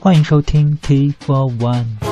[0.00, 2.09] 欢迎收听 T for One。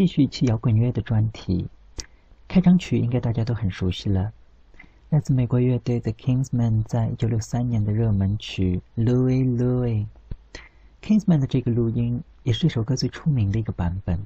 [0.00, 1.68] 继续一期摇滚乐的专题，
[2.48, 4.32] 开场曲应该大家都很熟悉了，
[5.10, 10.06] 来自美国乐队 The Kingsmen 在1963年的热门曲《Louie Louie》。
[11.02, 14.18] Kingsmen 的这个录音也是这首歌最出名的一个版本，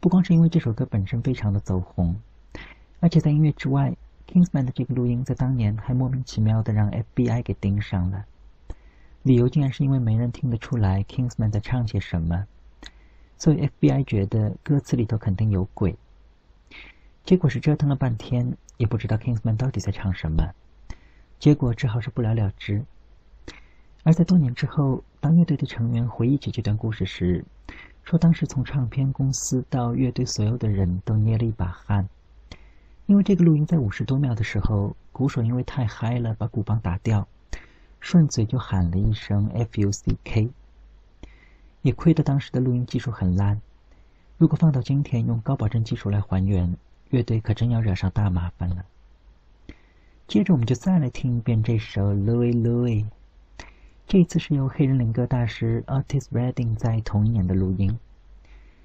[0.00, 2.14] 不光是因为这首歌本身非常的走红，
[3.00, 3.96] 而且在音乐之外
[4.30, 8.26] ，Kingsmen 的这个录音在当年还莫名其妙的让 FBI 给盯上了，
[9.22, 12.44] 理由竟然是因为没人听得出来 Kingsmen 在唱些什么。
[13.38, 15.96] 所以 FBI 觉得歌词里头肯定有鬼，
[17.24, 20.52] 结果是折腾了半天，也不知道 Kingsman 到底在唱什么，
[21.38, 22.84] 结果只好是不了了之。
[24.02, 27.44] 而在多年之后，当乐队的成员回忆起这段故事时，
[28.02, 32.08] 说当时从唱片公司到乐队所有的人都捏了一把汗，
[33.06, 37.28] 因为这个录音在五十多秒的时候，鼓手因为太嗨了把鼓棒打掉，
[38.00, 40.50] 顺嘴就喊了一声 “F.U.C.K.”。
[41.82, 43.60] 也亏得当时的录音技术很烂，
[44.36, 46.76] 如果放到今天用高保真技术来还原，
[47.10, 48.84] 乐队可真要惹上大麻烦了。
[50.26, 53.04] 接着我们就再来听一遍这首《Louis Louis》，
[54.06, 57.98] 这次是由黑人灵歌大师 Otis Redding 在同一年的录音。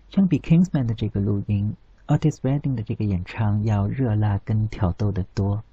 [0.10, 1.75] 相比 Kingsman 的这个录音
[2.07, 5.63] ，Otis Redding 的这个演唱要热辣跟挑逗的多。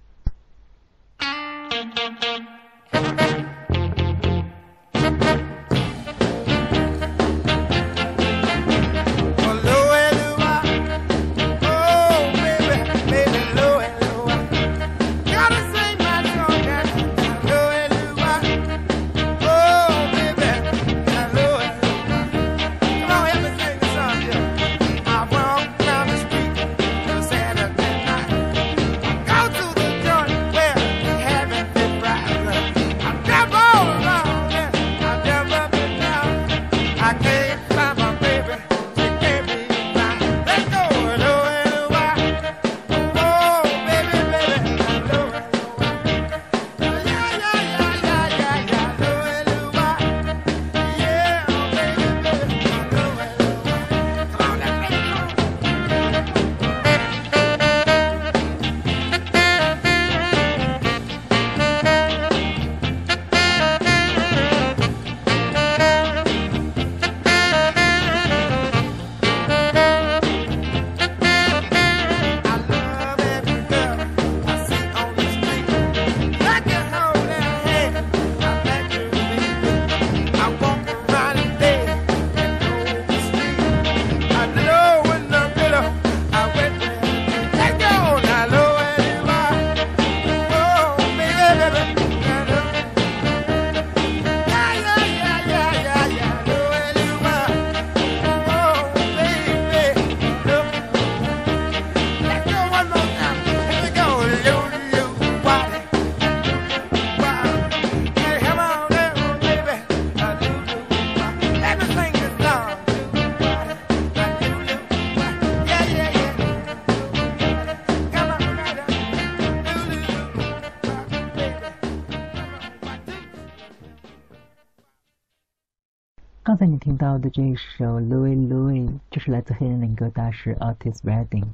[127.18, 131.46] 的这一首《Louis Louis》就是来自黑人灵歌大师 Otis Redding，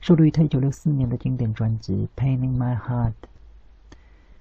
[0.00, 3.12] 收录于他一九六四年的经典专辑《Paining My Heart》。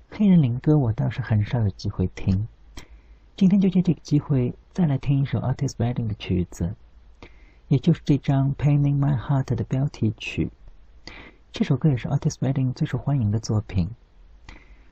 [0.10, 2.48] 黑人灵歌我倒是很少有机会听，
[3.36, 6.76] 今天就借这个机会再来听一首 Otis Redding 的曲子，
[7.68, 10.52] 也就是这张《Paining My Heart》的标题曲。
[11.52, 13.90] 这首歌也是 Otis Redding 最受欢迎的作品，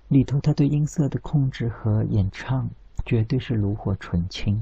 [0.08, 2.70] 里头他对音色的控制和演唱
[3.06, 4.62] 绝对是炉火纯青。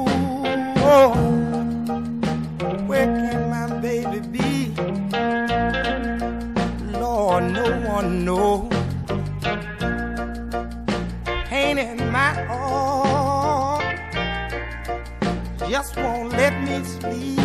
[15.71, 17.39] just won't let me sleep.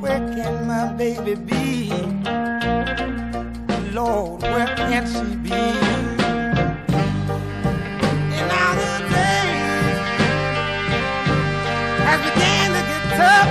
[0.00, 1.90] Where can my baby be?
[3.92, 5.50] Lord, where can she be?
[8.36, 9.98] And now the days
[12.06, 13.50] has began to get tough.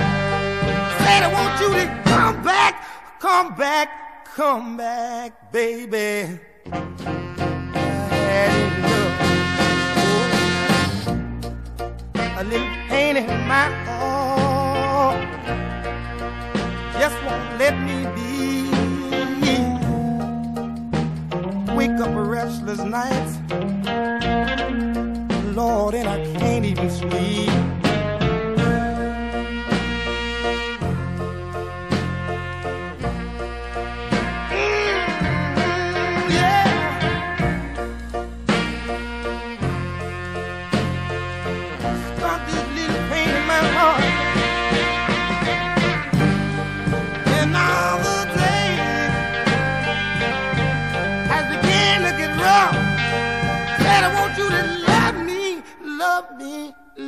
[1.02, 2.74] Said I want you to come back,
[3.18, 3.88] come back,
[4.24, 6.40] come back, baby.
[12.40, 15.28] A little pain in my heart
[16.98, 18.70] just won't let me be.
[21.76, 23.38] Wake up restless nights,
[25.54, 27.69] Lord, and I can't even sleep.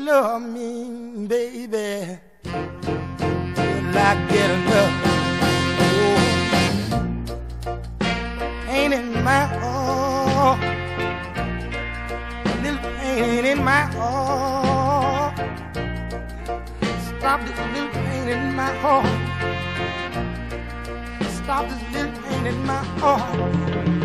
[0.05, 2.19] Love me, baby.
[2.45, 4.95] Will I get enough?
[5.85, 6.17] Oh,
[8.67, 10.61] pain in my heart,
[12.63, 15.39] little pain in my heart.
[17.07, 19.07] Stop this little pain in my heart.
[21.31, 24.02] Stop this little pain in my heart.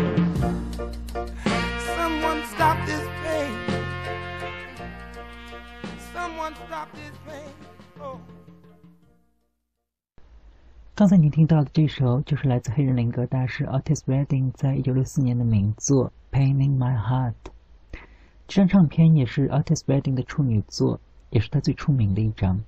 [10.94, 17.34] 刚才您听到的这首就是来自黑人灵歌大师 Otis Redding 在一九六四年的名作《Pain in My Heart》。
[18.46, 22.58] 这张唱片也是 Otis Redding 的处女作，也是他最出名的一张。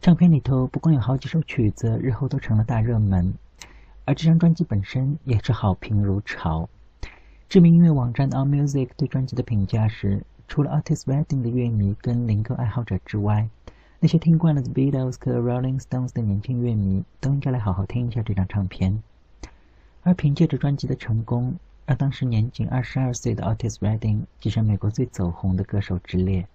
[0.00, 3.34] 唱片里头不光有好几首曲子日后都成了大热门，
[4.06, 6.70] 而这张专辑本身也是好评如潮。
[7.50, 10.24] 知名音乐网站 AllMusic 对专辑的评价是。
[10.48, 13.48] 除了 Otis Redding 的乐迷跟灵歌爱好者之外，
[14.00, 19.02] 那些听惯了 The Beatles 和 Rolling Stones 的年轻乐迷都应该来好好听一下这张唱片。
[20.02, 26.46] 而凭借着专辑的成功，让当时年仅二十二岁的 Otis Redding 跻身美国最走红的歌手之列。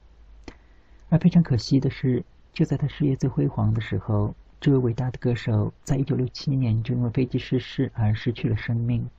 [1.09, 9.09] 而非常可惜的是，就在他事业最辉煌的时候，这位伟大的歌手在一九六七年就因为飞机失事而失去了生命，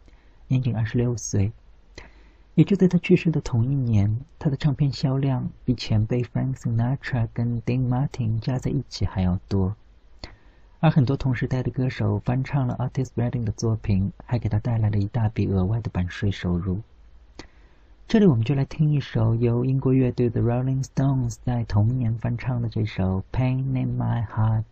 [0.47, 1.50] 年仅二十六岁。
[2.54, 9.75] 也就在他去世的同一年，他的唱片销量比前辈 Frank Sinatra 跟 Dean Martin 加在一起还要多。
[10.80, 16.80] 而很多同时代的歌手翻唱了 Artis Redding 的作品，还给他带来了一大笔额外的版税收入。
[18.09, 24.64] 这里我们就来听一首由英国乐队 The Rolling Stones 在同年翻唱的这首《Pain in My Heart》。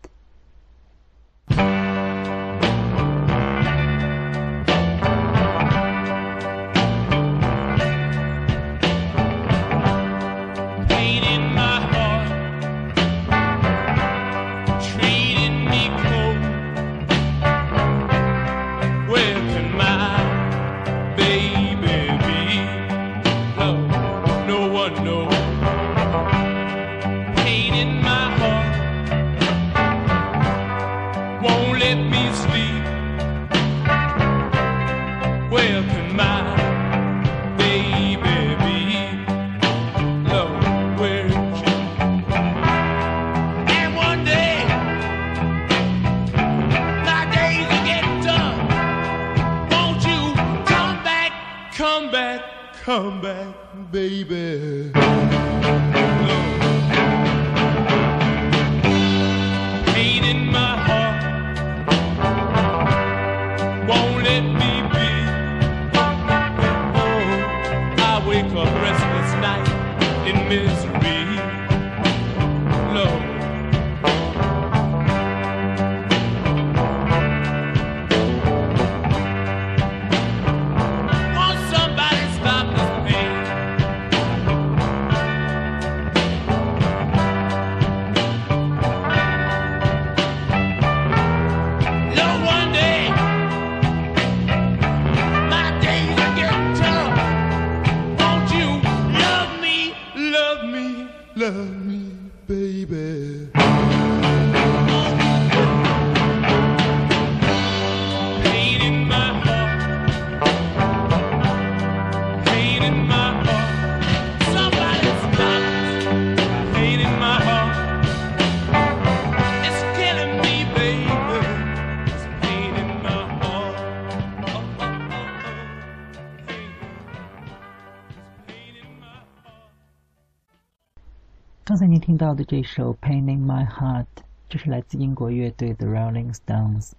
[132.19, 134.03] 到的这首《Painting My Heart》，
[134.49, 136.91] 这是来自英国乐队 The Rolling Stones。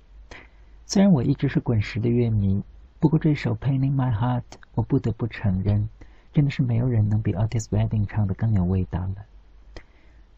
[0.87, 2.63] 虽然我一直是滚石的乐迷，
[2.99, 4.41] 不过这首《Painting My Heart》，
[4.75, 5.87] 我不得不承认，
[6.33, 9.17] 真的是没有人能比 Otis Redding 唱的更有味道了。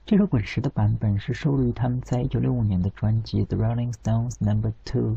[0.04, 5.12] 这首滚石的版本是收录于他们在1965年的专辑《The Rolling Stones Number Two》。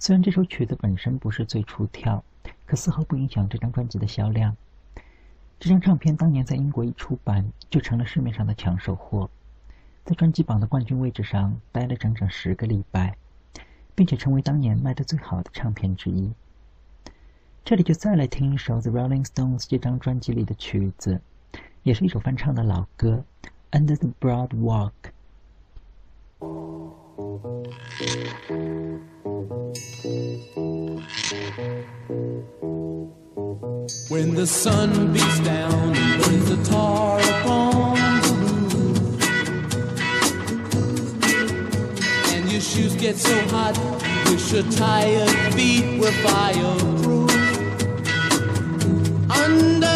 [0.00, 2.24] 虽然这首曲子本身不是最出挑，
[2.66, 4.56] 可丝毫不影响这张专辑的销量。
[5.60, 9.28] 这张唱片当年在英国一出版，就成了市面上的抢手货，
[10.04, 13.16] 在专辑榜的冠军位置上待了整整十个礼拜，
[13.96, 16.32] 并且成为当年卖的最好的唱片之一。
[17.64, 21.20] 这里就再来听一首 The Rolling Stones 这张专辑里的曲子，
[21.82, 23.24] 也是一首翻唱的老歌
[23.76, 24.92] 《Under the Broad Walk》。
[33.38, 38.98] When the sun beats down and burns the tar upon the roof,
[42.34, 43.76] and your shoes get so hot,
[44.26, 47.30] you wish your tired feet were fireproof.
[49.30, 49.87] Under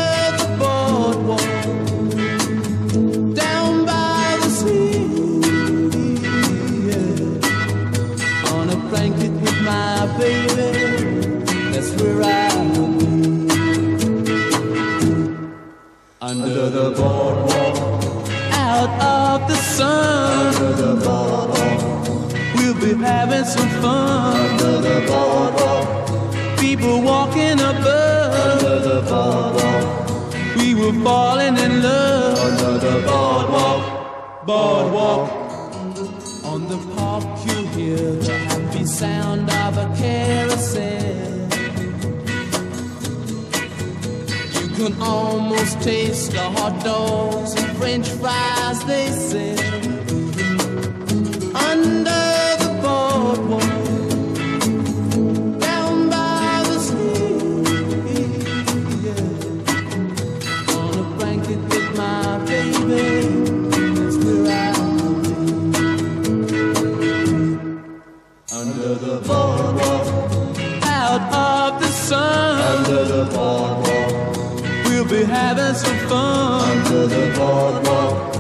[75.13, 78.33] be having some fun under the boardwalk.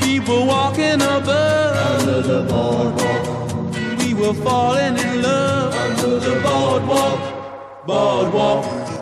[0.00, 3.98] People walking above under the boardwalk.
[3.98, 7.20] We were falling in love under the boardwalk,
[7.84, 8.99] boardwalk.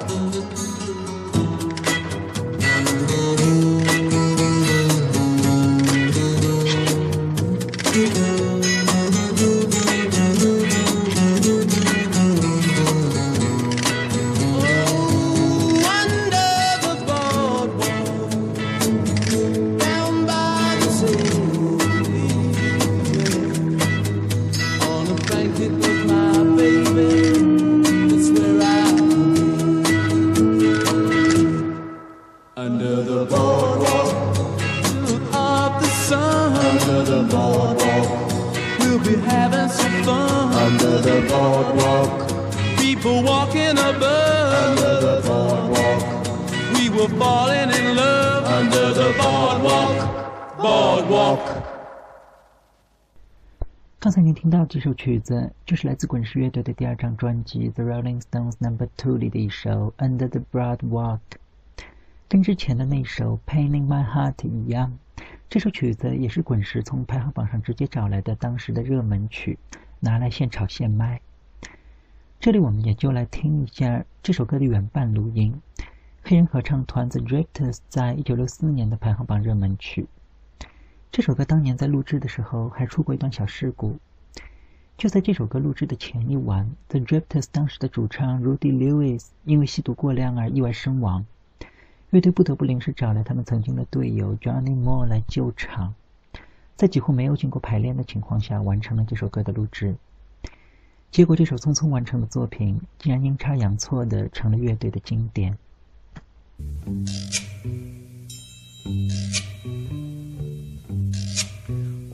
[47.28, 48.44] Falling in love.
[48.58, 51.44] Under the broad walk，
[54.00, 61.18] 刚才您听到这首曲子，就是来自滚石乐队的第二张专辑《The Rolling Stones Number Two》里的一首《Under the Broad Walk》，
[62.28, 64.99] 跟之前的那首《Paining My Heart》一样，
[65.50, 69.58] 这首曲子也是滚石从排行榜上直接找来的当时的热门曲，
[70.00, 71.20] 拿来现炒现卖。
[72.40, 75.61] 这里我们也就来听一下这首歌的原版录音，
[76.30, 80.06] 黑人合唱团 The Drifters 在一九六四年的排行榜热门曲。
[81.11, 83.97] 这首歌当年在录制的时候还出过一段小事故。
[84.99, 91.25] 就在这首歌录制的前一晚，The Drifters 当时的主唱 Rudy Lewis 因为吸毒过量而意外身亡，
[92.10, 95.95] 乐队不得不临时找来他们曾经的队友 Johnny Moore 来救场，
[96.76, 99.97] 在几乎没有经过排练的情况下完成了这首歌的录制。
[101.10, 105.56] 结果，这首匆匆完成的作品竟然阴差阳错的成了乐队的经典。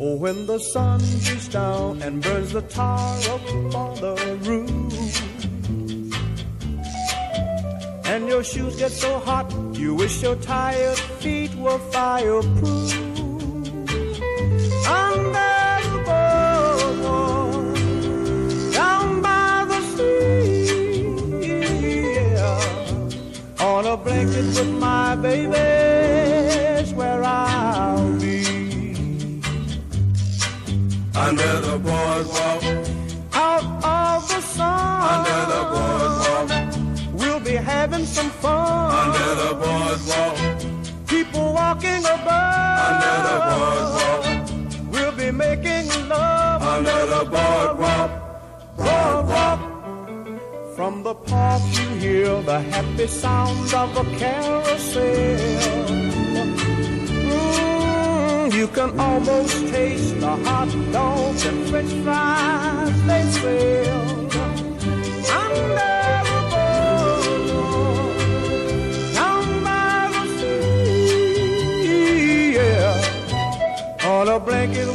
[0.01, 4.93] Oh, when the sun beats down and burns the tar up on the roof,
[8.05, 13.14] and your shoes get so hot, you wish your tired feet were fireproof.
[24.37, 29.41] On with my baby's where I'll be.
[31.15, 32.63] Under the boardwalk,
[33.33, 35.03] out of the sun.
[35.15, 38.91] under the boardwalk, We'll be having some fun.
[39.03, 42.79] under the boardwalk, People walking above.
[42.89, 48.24] under the boardwalk, We'll be making love under the boardwalk.
[50.85, 55.39] From the park you hear the happy sounds of a carousel.
[57.25, 64.29] Mm, you can almost taste the hot dogs and french fries they sell.
[65.41, 65.69] Under
[66.53, 66.67] the
[69.15, 71.65] down by the sea.
[74.05, 74.89] On a blanket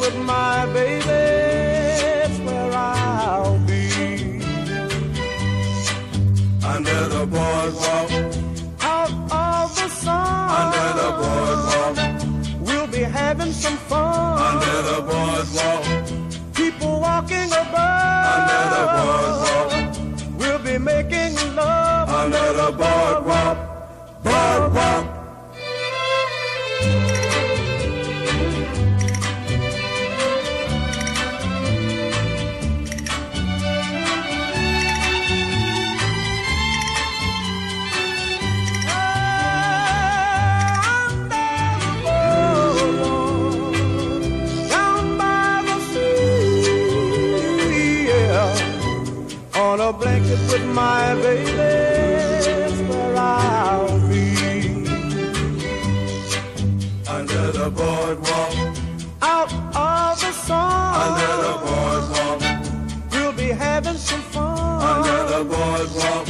[65.40, 66.28] under the boardwalk,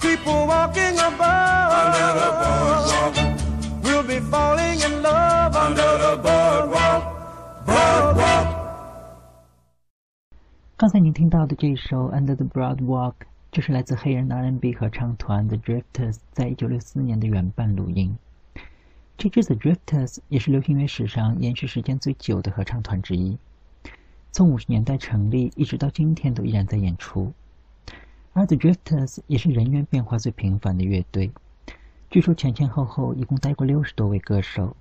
[0.00, 3.16] People walking above, under the boardwalk,
[3.82, 7.02] we'll be falling in love under the boardwalk,
[7.66, 8.64] boardwalk.
[10.76, 13.12] 刚才您听到的这首《Under the Broad Walk》
[13.50, 18.18] 就是来自黑人 R&B 合唱团 The Drifters 在一九六四年的原版录音。
[19.16, 23.38] 这支 The Drifters 也是流行乐史上延续时间最久的合唱团之一，
[24.32, 27.32] 从五十年代成立一直到今天都依然在演出。
[28.34, 31.30] 而 The Drifters 也是人员变化最频繁的乐队，
[32.10, 34.76] 据说前前后后一共带过六十多位歌手，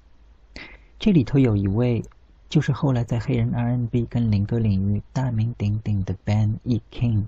[0.97, 2.03] 这里头有一位
[2.49, 6.81] 就是后来在黑人 R&B 跟灵歌领域大名鼎鼎的 Ben E.
[6.91, 7.25] King。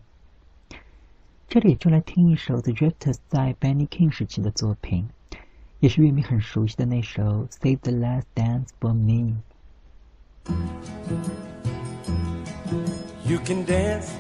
[1.48, 3.86] 这里就来听一首 The Drifters 在 Ben E.
[3.86, 5.08] King 时期的作品，
[5.80, 9.32] 也是乐迷很熟悉的那首《Save the Last Dance for Me》。
[13.26, 14.14] You can dance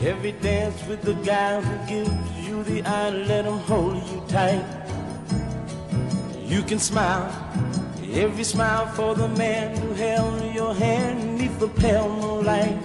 [0.00, 4.64] every dance with the guy who gives you the eye, let him hold you tight.
[6.44, 7.32] You can smile
[8.12, 12.78] every smile for the man who held your hand neath the pale moonlight.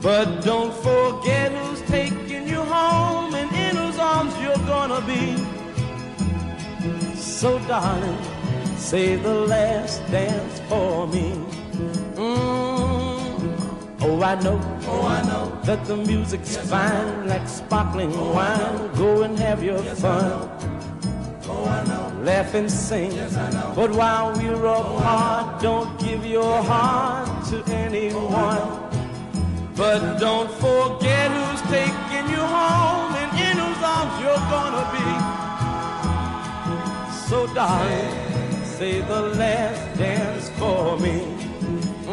[0.00, 5.36] But don't forget who's taking you home and in whose arms you're gonna be.
[7.16, 8.18] So darling,
[8.76, 11.63] say the last dance for me.
[12.14, 12.94] Mm.
[14.02, 14.60] Oh, I know.
[14.86, 15.60] Oh, I know.
[15.64, 18.94] That the music's yes, fine, like sparkling oh, wine.
[18.96, 20.24] Go and have your yes, fun.
[21.48, 22.22] Oh, I know.
[22.22, 23.12] Laugh and sing.
[23.12, 23.72] Yes, I know.
[23.74, 28.58] But while we're oh, apart, oh, don't give your heart to anyone.
[28.60, 28.90] Oh,
[29.76, 35.08] but don't forget who's taking you home and in whose arms you're gonna be.
[37.28, 41.43] So, darling, say the last dance for me.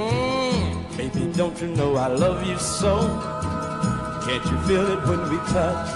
[0.10, 2.94] Mm, baby, don't you know I love you so?
[4.26, 5.90] Can't you feel it when we touch?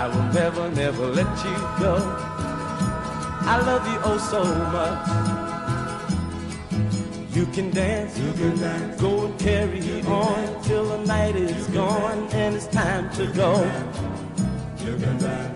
[0.00, 1.94] I will never, never let you go.
[3.50, 4.44] I love you oh so
[4.76, 5.28] much.
[7.36, 9.00] You can dance, you can dance.
[9.00, 13.52] Go and carry on till the night is gone and it's time to go.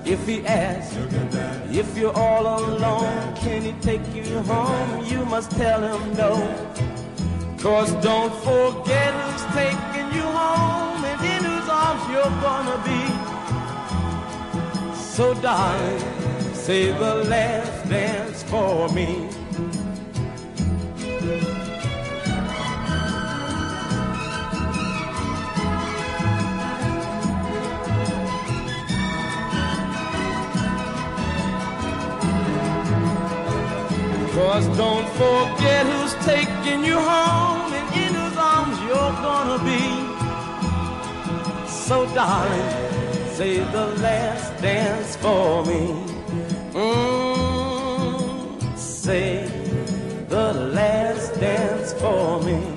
[0.05, 0.95] If he asks,
[1.71, 5.05] if you're all alone, can he take you home?
[5.07, 6.37] You must tell him no.
[7.59, 13.33] Cause don't forget who's taking you home and in whose arms you're gonna be.
[15.01, 16.05] So darling,
[16.53, 19.32] say the last dance for me.
[34.35, 39.85] Cause don't forget who's taking you home and in whose arms you're gonna be.
[41.69, 42.71] So darling,
[43.35, 45.83] say the last dance for me.
[46.73, 49.47] Mm, say
[50.31, 52.72] the last dance for me.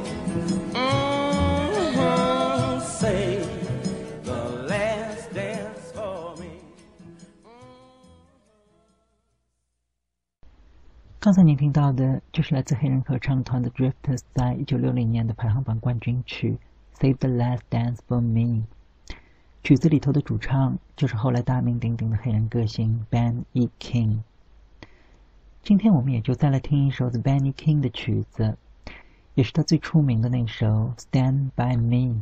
[11.26, 16.60] 刚才您听到的就是来自黑人合唱团的 Drifters 在一九六零年的排行榜冠军曲
[17.00, 18.68] 《Save the Last Dance for Me》。
[19.64, 23.68] 曲子里头的主唱就是后来大名鼎鼎的黑人歌星 Ben E.
[23.80, 24.20] King。
[25.64, 27.52] 今天我们也就再来听一首 The Ben E.
[27.54, 28.56] King 的曲子，
[29.34, 32.22] 也是他最出名的那首《Stand by Me》。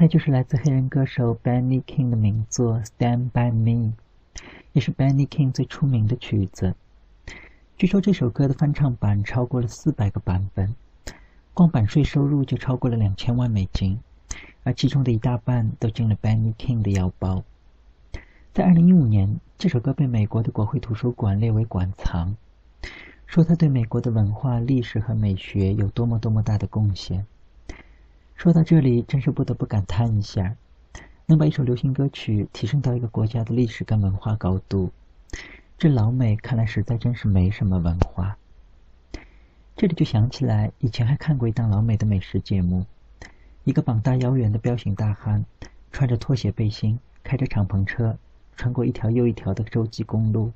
[0.00, 3.92] 才就是来自黑人歌手 Benny King 的名作《Stand by Me》。
[4.72, 6.74] 也是 Benny King 最出名的曲子。
[7.76, 10.74] 据说这首歌的翻唱版超过了四百个版本，
[11.52, 14.00] 光版税收入就超过了两千万美金，
[14.62, 17.44] 而其中的一大半都进了 Benny King 的腰包。
[18.54, 22.34] 在二零一五年，这首歌被美国的国会图书馆列为馆藏，
[23.26, 27.26] 说它对美国的文化、历史和美学有多么多么大的贡献。
[28.40, 30.56] 说到这里，真是不得不感叹一下，
[31.26, 34.90] 能把一首流行歌曲提升到一个国家的历史跟文化高度，
[35.76, 38.38] 这老美看来实在真是没什么文化。
[39.76, 42.86] 这里就想起来，以前还看过一档老美的美食节目，
[43.64, 45.44] 一个膀大腰圆的彪形大汉，
[45.92, 48.16] 穿着拖鞋背心，开着敞篷车，
[48.56, 50.50] 穿过一条又一条的洲际公路，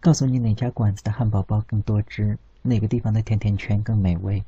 [0.00, 4.42] 告诉你哪家馆子的汉堡包更多汁，哪个地方的甜甜圈更美味。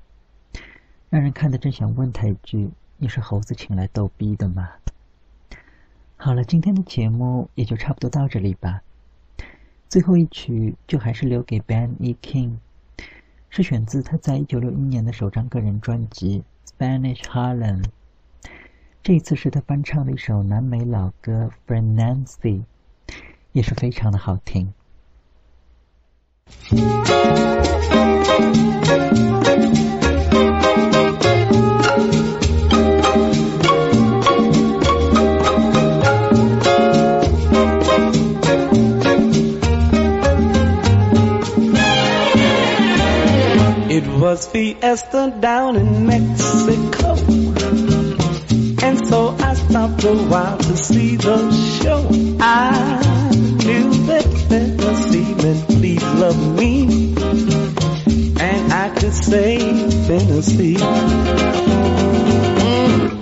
[1.16, 4.68] 让人看得真想问他一句：“你是猴子请来逗逼的吗？”
[6.18, 8.82] 好了，今天的节目也就差不多到这里吧。
[9.88, 12.14] 最后一曲就还是留给 Ben E.
[12.20, 12.58] King，
[13.48, 17.82] 是选自他在一九六一年的首张个人专辑《Spanish Harlem》。
[19.02, 22.62] 这一次是他翻唱的一首南美老歌《For Nancy》，
[23.52, 24.74] 也是非常的好听。
[44.36, 47.12] Was fiesta down in Mexico.
[48.86, 51.38] And so I stopped a while to see the
[51.80, 52.00] show.
[52.38, 53.30] I
[53.64, 57.14] knew that Tennessee meant please love me.
[58.38, 59.56] And I could say
[60.06, 60.76] Tennessee.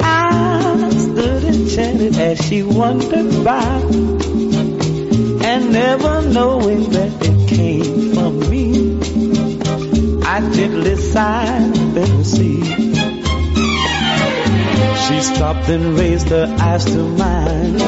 [0.00, 4.31] I stood enchanted as she wandered by
[5.52, 8.64] and never knowing that it came from me.
[10.24, 12.62] I gently sighed see.
[15.04, 17.78] She stopped and raised her eyes to mine.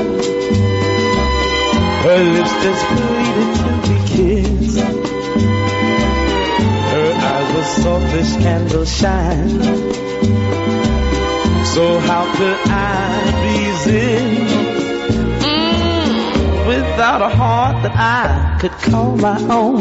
[2.04, 4.80] Her lips just pleaded to be kissed.
[6.92, 9.60] Her eyes were soft as candle shine.
[11.74, 13.63] So how could I resist?
[16.94, 19.80] Without a heart that I could call my own.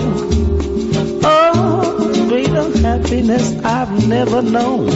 [1.23, 4.87] Oh, greater happiness I've never known.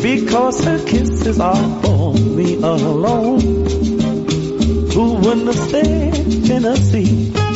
[0.00, 3.40] Because her kisses are for me alone.
[4.94, 7.47] Who wouldn't have said Tennessee?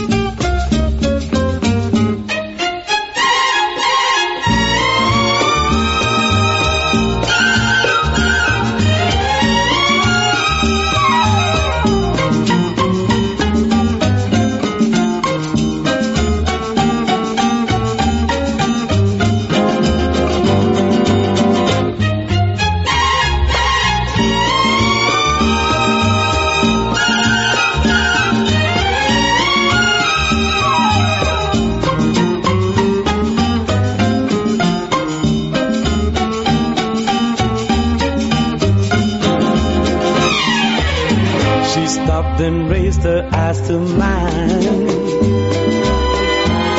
[43.72, 44.62] To mine.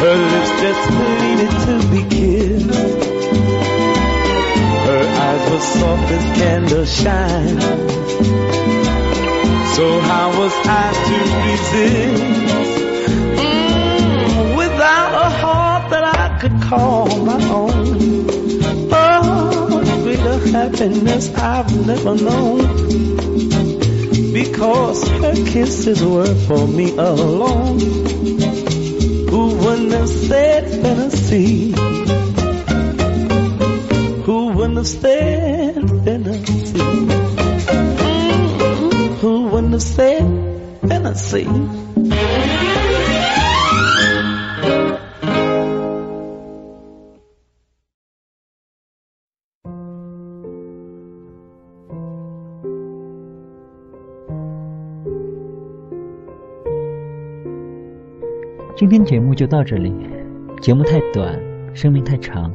[0.02, 3.06] Her lips just pleaded to be kissed.
[4.90, 7.60] Her eyes were soft as candle shine.
[9.76, 12.24] So how was I to resist?
[13.42, 17.98] Mm, without a heart that I could call my own.
[18.92, 23.13] Oh, greater happiness I've never known
[24.64, 27.80] because her kisses were for me alone.
[29.28, 31.72] Who wouldn't have said Tennessee?
[34.22, 36.80] Who wouldn't have said Tennessee?
[38.00, 41.83] Mm, Who wouldn't have said Tennessee?《
[58.84, 59.94] 今天节目就到这里，
[60.62, 61.40] 节目太短，
[61.74, 62.54] 生命太长，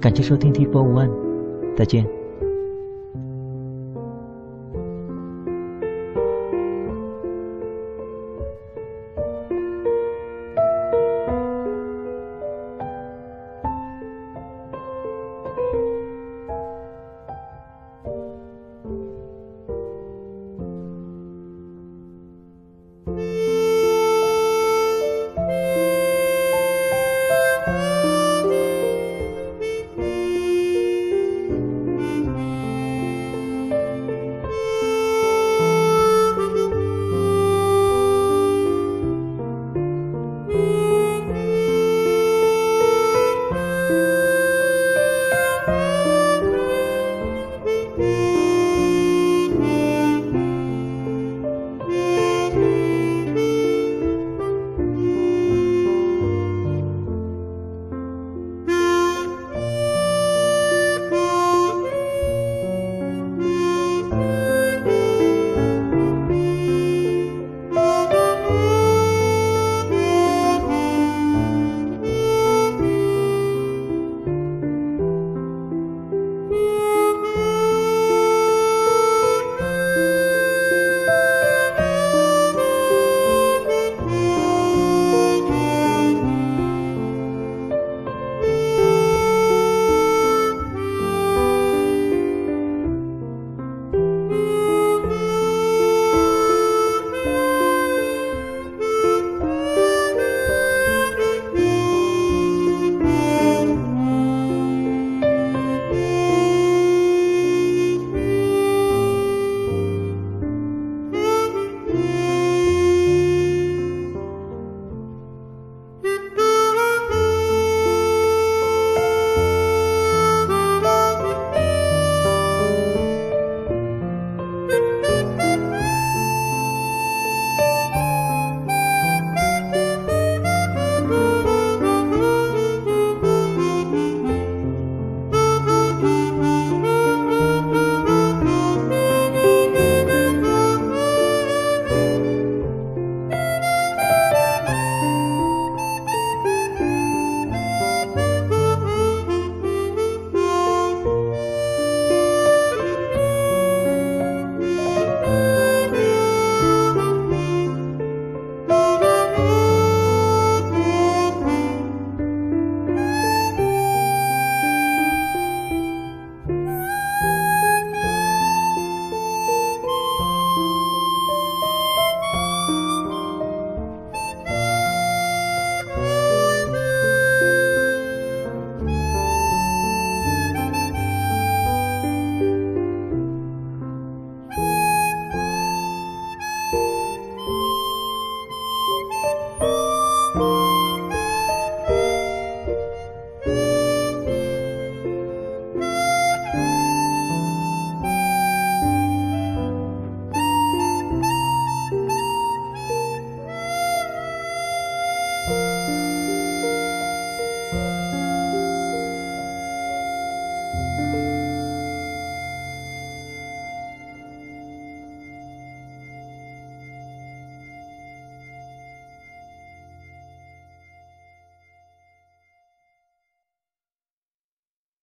[0.00, 1.10] 感谢收听 T Four One，
[1.74, 2.19] 再见。